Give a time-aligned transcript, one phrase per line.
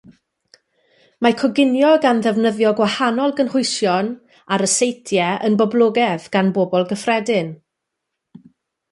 [1.25, 4.09] Mae coginio gan ddefnyddio gwahanol gynhwysion
[4.55, 7.53] a ryseitiau yn boblogaidd gan bobl gyffredin